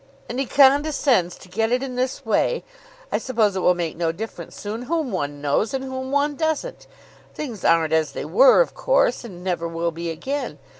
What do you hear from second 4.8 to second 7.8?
whom one knows, and whom one doesn't. Things